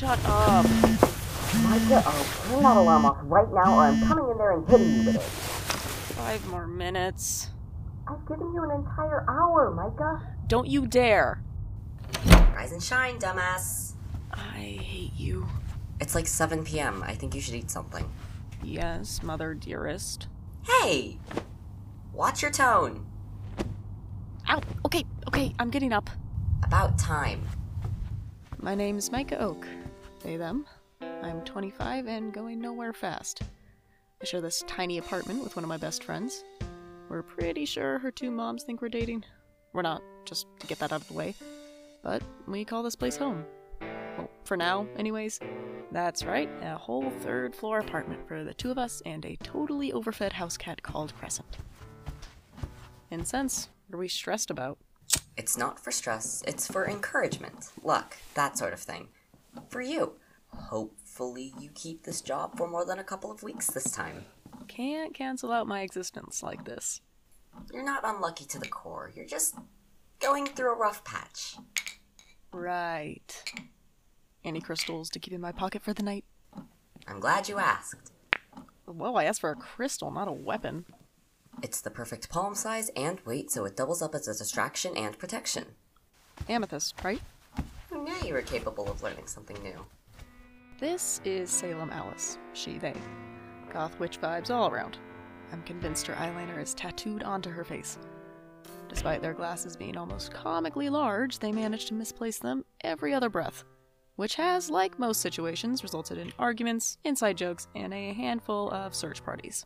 [0.00, 0.64] shut up.
[1.62, 4.92] Micah, oh, turn that alarm off right now or I'm coming in there and hitting
[4.94, 5.22] you with it.
[5.22, 7.50] Five more minutes.
[8.08, 10.26] I've given you an entire hour, Micah.
[10.46, 11.42] Don't you dare.
[12.24, 13.92] Rise and shine, dumbass.
[14.32, 15.46] I hate you.
[16.00, 17.04] It's like 7 p.m.
[17.06, 18.10] I think you should eat something.
[18.62, 20.28] Yes, mother dearest.
[20.62, 21.18] Hey!
[22.14, 23.04] Watch your tone.
[24.48, 24.62] Ow!
[24.86, 26.08] Okay, okay, I'm getting up.
[26.64, 27.46] About time.
[28.58, 29.66] My name's Micah Oak.
[30.22, 30.66] They, them.
[31.22, 33.42] I'm 25 and going nowhere fast.
[34.20, 36.44] I share this tiny apartment with one of my best friends.
[37.08, 39.24] We're pretty sure her two moms think we're dating.
[39.72, 41.34] We're not, just to get that out of the way.
[42.02, 43.44] But we call this place home.
[43.80, 45.40] Well, for now, anyways.
[45.92, 49.92] That's right, a whole third floor apartment for the two of us and a totally
[49.92, 51.56] overfed house cat called Crescent.
[53.10, 54.78] In sense, what are we stressed about?
[55.36, 59.08] It's not for stress, it's for encouragement, luck, that sort of thing.
[59.68, 60.14] For you.
[60.48, 64.24] Hopefully, you keep this job for more than a couple of weeks this time.
[64.68, 67.00] Can't cancel out my existence like this.
[67.72, 69.56] You're not unlucky to the core, you're just
[70.20, 71.56] going through a rough patch.
[72.52, 73.44] Right.
[74.44, 76.24] Any crystals to keep in my pocket for the night?
[77.06, 78.12] I'm glad you asked.
[78.86, 80.84] Well, I asked for a crystal, not a weapon.
[81.62, 85.18] It's the perfect palm size and weight, so it doubles up as a distraction and
[85.18, 85.66] protection.
[86.48, 87.20] Amethyst, right?
[88.20, 89.84] Knew you were capable of learning something new?
[90.78, 92.38] This is Salem Alice.
[92.52, 92.94] She, they.
[93.72, 94.98] Goth witch vibes all around.
[95.52, 97.98] I'm convinced her eyeliner is tattooed onto her face.
[98.88, 103.64] Despite their glasses being almost comically large, they manage to misplace them every other breath,
[104.16, 109.24] which has, like most situations, resulted in arguments, inside jokes, and a handful of search
[109.24, 109.64] parties.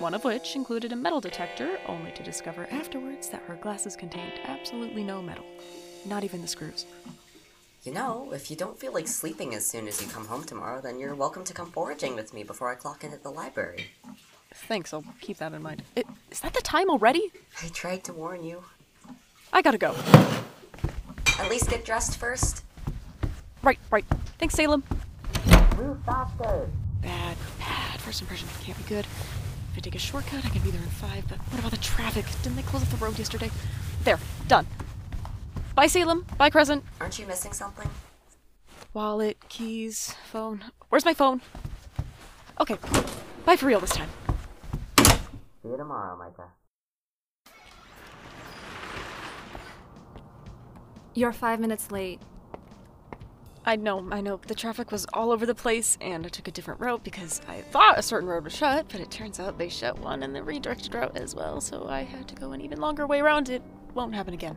[0.00, 4.40] One of which included a metal detector, only to discover afterwards that her glasses contained
[4.44, 5.46] absolutely no metal,
[6.04, 6.84] not even the screws.
[7.86, 10.80] You know, if you don't feel like sleeping as soon as you come home tomorrow,
[10.80, 13.86] then you're welcome to come foraging with me before I clock in at the library.
[14.52, 15.84] Thanks, I'll keep that in mind.
[15.96, 16.02] I-
[16.32, 17.30] Is that the time already?
[17.62, 18.64] I tried to warn you.
[19.52, 19.94] I gotta go.
[21.38, 22.64] At least get dressed first.
[23.62, 24.04] Right, right.
[24.38, 24.82] Thanks, Salem.
[25.76, 26.68] Move faster.
[27.02, 28.00] Bad, bad.
[28.00, 29.04] First impression can't be good.
[29.04, 31.76] If I take a shortcut, I can be there in five, but what about the
[31.76, 32.24] traffic?
[32.42, 33.50] Didn't they close up the road yesterday?
[34.02, 34.66] There, done.
[35.76, 36.24] Bye, Salem.
[36.38, 36.82] Bye, Crescent.
[37.02, 37.88] Aren't you missing something?
[38.94, 40.64] Wallet, keys, phone.
[40.88, 41.42] Where's my phone?
[42.58, 42.76] Okay,
[43.44, 44.08] bye for real this time.
[44.98, 46.48] See you tomorrow, Micah.
[51.12, 52.22] You're five minutes late.
[53.66, 54.40] I know, I know.
[54.46, 57.60] The traffic was all over the place, and I took a different route because I
[57.60, 60.42] thought a certain road was shut, but it turns out they shut one and the
[60.42, 63.50] redirected route as well, so I had to go an even longer way around.
[63.50, 63.62] It
[63.92, 64.56] won't happen again.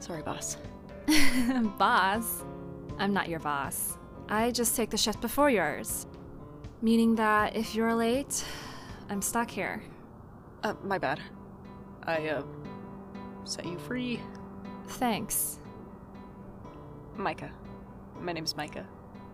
[0.00, 0.56] Sorry, boss.
[1.78, 2.44] boss?
[2.98, 3.98] I'm not your boss.
[4.28, 6.06] I just take the shift before yours.
[6.82, 8.44] Meaning that if you're late,
[9.08, 9.82] I'm stuck here.
[10.62, 11.20] Uh, my bad.
[12.04, 12.42] I, uh,
[13.44, 14.20] set you free.
[14.86, 15.60] Thanks.
[17.16, 17.52] Micah.
[18.20, 18.86] My name's Micah.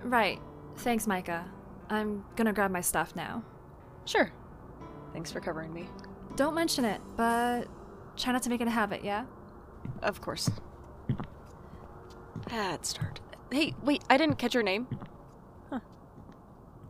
[0.03, 0.41] Right.
[0.77, 1.45] Thanks, Micah.
[1.89, 3.43] I'm gonna grab my stuff now.
[4.05, 4.31] Sure.
[5.13, 5.89] Thanks for covering me.
[6.37, 7.67] Don't mention it, but
[8.17, 9.25] try not to make it a habit, yeah?
[10.03, 10.51] Of course.
[12.49, 13.21] Bad start.
[13.53, 14.87] Hey, wait, I didn't catch her name.
[15.71, 15.81] Huh.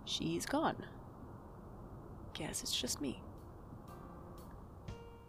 [0.04, 0.76] She's gone.
[2.34, 3.22] Guess it's just me.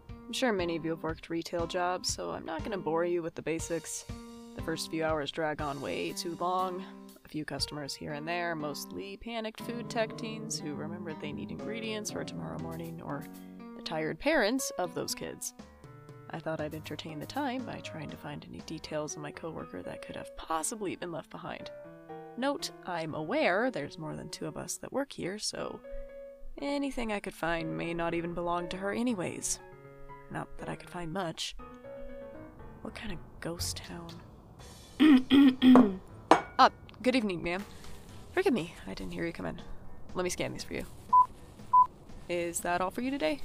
[0.10, 3.22] I'm sure many of you have worked retail jobs, so I'm not gonna bore you
[3.22, 4.06] with the basics.
[4.56, 6.86] The first few hours drag on way too long.
[7.26, 11.52] A few customers here and there, mostly panicked food tech teens who remembered they need
[11.52, 13.26] ingredients for tomorrow morning, or
[13.76, 15.54] the tired parents of those kids.
[16.34, 19.82] I thought I'd entertain the time by trying to find any details of my coworker
[19.84, 21.70] that could have possibly been left behind.
[22.38, 25.80] Note, I'm aware there's more than two of us that work here, so
[26.62, 29.60] anything I could find may not even belong to her, anyways.
[30.32, 31.56] Not that I could find much.
[32.82, 34.08] What kind of ghost town?
[36.58, 36.70] uh,
[37.04, 37.66] good evening, ma'am.
[38.32, 39.62] Forgive me, I didn't hear you come in.
[40.16, 40.86] Let me scan these for you.
[42.30, 43.42] Is that all for you today?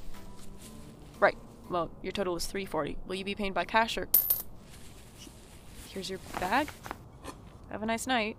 [1.19, 1.37] Right.
[1.69, 2.99] Well, your total is 340.
[3.07, 4.09] Will you be paying by cash or
[5.89, 6.69] Here's your bag.
[7.71, 8.37] Have a nice night.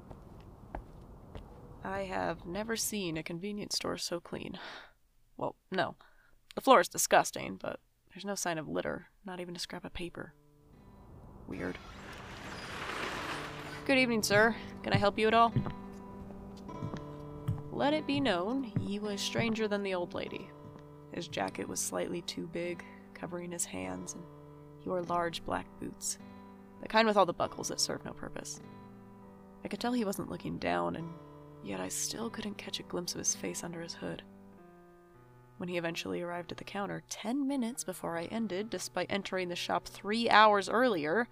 [1.83, 4.59] I have never seen a convenience store so clean.
[5.37, 5.95] Well, no.
[6.55, 7.79] The floor is disgusting, but
[8.09, 10.33] there's no sign of litter, not even a scrap of paper.
[11.47, 11.77] Weird.
[13.85, 14.55] Good evening, sir.
[14.83, 15.53] Can I help you at all?
[17.71, 20.49] Let it be known he was stranger than the old lady.
[21.11, 22.83] His jacket was slightly too big,
[23.19, 24.23] covering his hands, and
[24.79, 26.17] he wore large black boots,
[26.81, 28.61] the kind with all the buckles that serve no purpose.
[29.63, 31.09] I could tell he wasn't looking down, and
[31.63, 34.23] yet I still couldn't catch a glimpse of his face under his hood.
[35.57, 39.55] When he eventually arrived at the counter, 10 minutes before I ended, despite entering the
[39.55, 41.27] shop three hours earlier,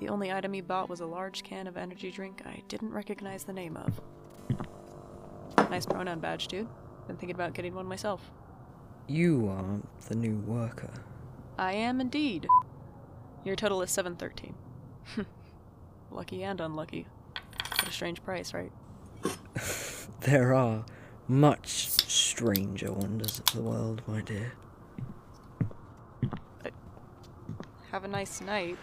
[0.00, 3.44] the only item he bought was a large can of energy drink I didn't recognize
[3.44, 4.00] the name of.
[5.70, 6.68] Nice pronoun badge, dude.
[7.06, 8.30] Been thinking about getting one myself.
[9.08, 10.90] You aren't the new worker.
[11.58, 12.46] I am indeed.
[13.42, 14.54] Your total is 713.
[16.10, 17.06] Lucky and unlucky.
[17.70, 18.72] What a strange price, right?
[20.20, 20.84] There are
[21.28, 24.52] much stranger wonders of the world, my dear.
[27.92, 28.76] Have a nice night.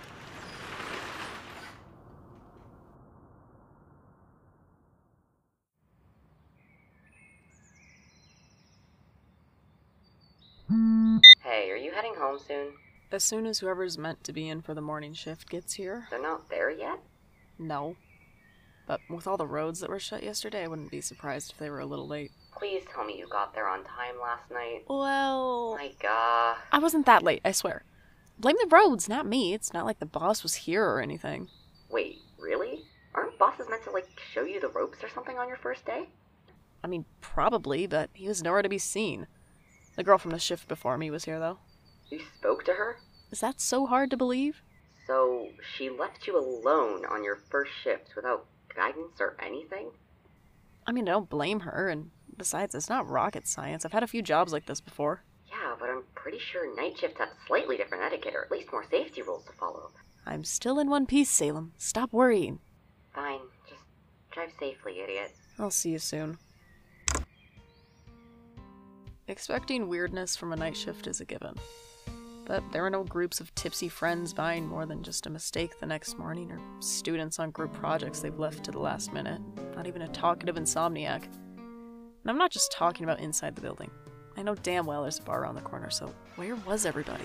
[11.43, 12.73] Hey, are you heading home soon?
[13.11, 16.21] As soon as whoever's meant to be in for the morning shift gets here, They're
[16.21, 16.99] not there yet?
[17.57, 17.95] no.
[18.87, 21.71] But with all the roads that were shut yesterday, I wouldn't be surprised if they
[21.71, 22.29] were a little late.
[22.55, 24.83] Please tell me you got there on time last night.
[24.87, 27.83] Well, My uh, I wasn't that late, I swear.
[28.37, 29.55] Blame the roads, not me.
[29.55, 31.47] It's not like the boss was here or anything.
[31.89, 32.83] wait, really?
[33.15, 36.09] Aren't bosses meant to, like, show you the ropes or something on your first day?
[36.83, 39.25] I mean, probably, but he was nowhere to be seen.
[39.95, 41.57] The girl from the shift before me was here, though.
[42.09, 42.97] You spoke to her?
[43.31, 44.61] Is that so hard to believe?
[45.07, 49.91] So, she left you alone on your first shift without guidance or anything?
[50.87, 53.85] I mean, I don't blame her, and besides, it's not rocket science.
[53.85, 55.23] I've had a few jobs like this before.
[55.49, 58.85] Yeah, but I'm pretty sure night shifts have slightly different etiquette or at least more
[58.89, 59.91] safety rules to follow.
[60.25, 61.73] I'm still in one piece, Salem.
[61.77, 62.59] Stop worrying.
[63.13, 63.81] Fine, just
[64.31, 65.33] drive safely, idiot.
[65.59, 66.37] I'll see you soon.
[69.27, 71.55] Expecting weirdness from a night shift is a given.
[72.45, 75.85] But there are no groups of tipsy friends buying more than just a mistake the
[75.87, 79.41] next morning, or students on group projects they've left to the last minute.
[79.75, 81.25] Not even a talkative insomniac.
[81.25, 83.89] And I'm not just talking about inside the building.
[84.37, 87.23] I know damn well there's a bar around the corner, so where was everybody?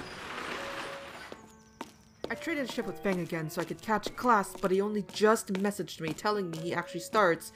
[2.30, 5.04] I traded a shift with Fang again so I could catch class, but he only
[5.12, 7.52] just messaged me telling me he actually starts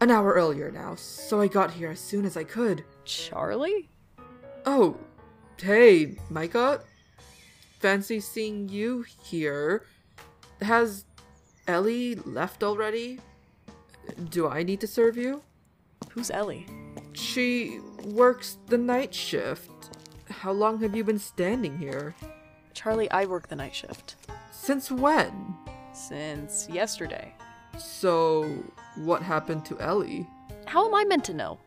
[0.00, 2.84] an hour earlier now, so I got here as soon as I could.
[3.04, 3.90] Charlie?
[4.64, 4.96] Oh,
[5.58, 6.80] hey, Micah.
[7.78, 9.84] Fancy seeing you here.
[10.62, 11.04] Has
[11.66, 13.20] Ellie left already?
[14.30, 15.42] Do I need to serve you?
[16.10, 16.66] Who's Ellie?
[17.12, 19.96] She works the night shift.
[20.30, 22.14] How long have you been standing here?
[22.72, 24.16] Charlie, I work the night shift.
[24.50, 25.54] Since when?
[25.92, 27.34] Since yesterday.
[27.78, 28.44] So,
[28.96, 30.26] what happened to Ellie?
[30.66, 31.58] How am I meant to know?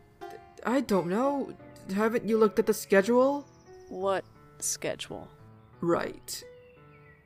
[0.66, 1.54] I don't know.
[1.94, 3.46] Haven't you looked at the schedule?
[3.88, 4.24] What
[4.58, 5.28] schedule?
[5.80, 6.44] Right.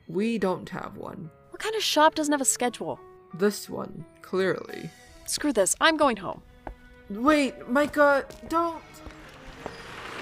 [0.07, 1.29] We don't have one.
[1.49, 2.99] What kind of shop doesn't have a schedule?
[3.33, 4.89] This one, clearly.
[5.25, 6.41] Screw this, I'm going home.
[7.09, 8.81] Wait, Micah, don't.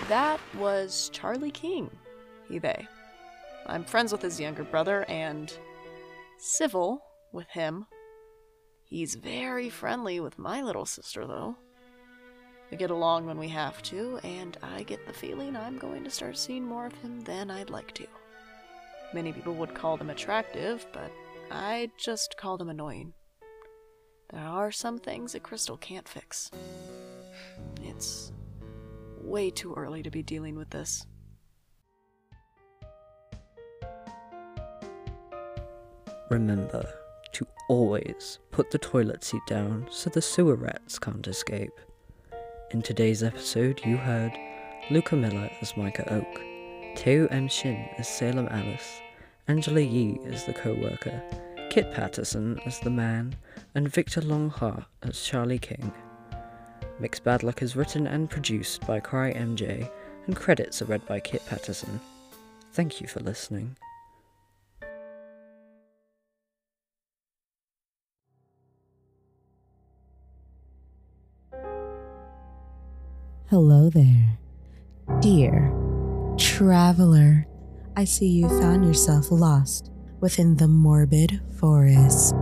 [0.09, 1.89] That was Charlie King.
[2.47, 2.87] He, they.
[3.65, 5.55] I'm friends with his younger brother and
[6.37, 7.85] civil with him.
[8.83, 11.55] He's very friendly with my little sister, though.
[12.69, 16.09] We get along when we have to, and I get the feeling I'm going to
[16.09, 18.07] start seeing more of him than I'd like to.
[19.13, 21.11] Many people would call them attractive, but
[21.51, 23.13] I just call them annoying.
[24.31, 26.49] There are some things a Crystal can't fix.
[27.83, 28.31] It's
[29.21, 31.05] way too early to be dealing with this.
[36.31, 36.83] Remember
[37.33, 41.79] to always put the toilet seat down so the sewer rats can't escape.
[42.71, 44.33] In today's episode, you heard
[44.89, 46.41] Luca Miller as Micah Oak,
[46.95, 47.47] Teu M.
[47.47, 49.01] Shin as Salem Alice,
[49.47, 51.21] Angela Yih as the co worker,
[51.69, 53.35] Kit Paterson as the man,
[53.75, 55.91] and Victor Longhart as Charlie King.
[57.01, 59.89] Mx Bad Luck is written and produced by Cry MJ,
[60.27, 61.99] and credits are read by Kit Paterson.
[62.71, 63.75] Thank you for listening.
[73.49, 74.37] Hello there.
[75.19, 75.82] Dear
[76.53, 77.47] traveler,
[77.97, 82.35] I see you found yourself lost within the morbid forest.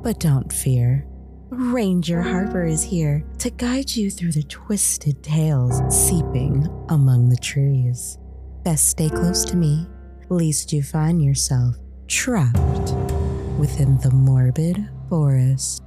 [0.00, 1.08] But don't fear.
[1.50, 8.16] Ranger Harper is here to guide you through the twisted tales seeping among the trees.
[8.62, 9.88] Best stay close to me,
[10.28, 11.74] lest you find yourself
[12.06, 12.92] trapped
[13.58, 15.82] within the morbid forest.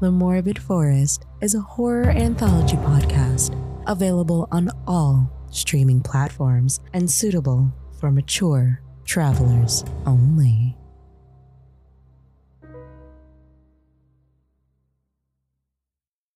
[0.00, 3.52] The Morbid Forest is a horror anthology podcast
[3.86, 10.77] available on all streaming platforms and suitable for mature travelers only.